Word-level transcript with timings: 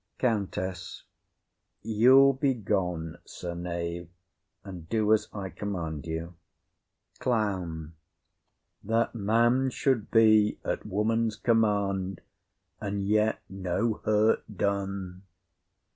COUNTESS. 0.17 1.03
You'll 1.83 2.33
be 2.33 2.55
gone, 2.55 3.19
sir 3.23 3.53
knave, 3.53 4.09
and 4.63 4.89
do 4.89 5.13
as 5.13 5.27
I 5.31 5.49
command 5.49 6.07
you! 6.07 6.33
CLOWN. 7.19 7.93
That 8.83 9.13
man 9.13 9.69
should 9.69 10.09
be 10.09 10.57
at 10.65 10.87
woman's 10.87 11.35
command, 11.35 12.21
and 12.79 13.03
yet 13.07 13.41
no 13.47 14.01
hurt 14.03 14.43
done! 14.57 15.21